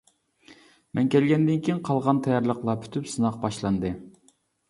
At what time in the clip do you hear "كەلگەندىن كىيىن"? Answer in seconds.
1.15-1.83